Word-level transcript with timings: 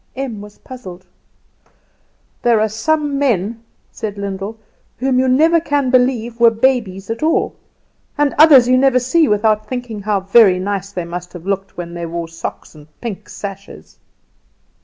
Em 0.15 0.41
was 0.41 0.57
puzzled. 0.57 1.05
"There 2.41 2.59
are 2.59 2.67
some 2.69 3.19
men," 3.19 3.63
said 3.91 4.17
Lyndall, 4.17 4.57
"whom 4.97 5.19
you 5.19 5.27
never 5.27 5.59
can 5.59 5.91
believe 5.91 6.39
were 6.39 6.49
babies 6.49 7.11
at 7.11 7.21
all; 7.21 7.55
and 8.17 8.33
others 8.39 8.67
you 8.67 8.79
never 8.79 8.97
see 8.99 9.27
without 9.27 9.67
thinking 9.67 10.01
how 10.01 10.21
very 10.21 10.57
nice 10.57 10.91
they 10.91 11.05
must 11.05 11.33
have 11.33 11.45
looked 11.45 11.77
when 11.77 11.93
they 11.93 12.07
wore 12.07 12.27
socks 12.29 12.73
and 12.73 12.87
pink 12.99 13.29
sashes." 13.29 13.99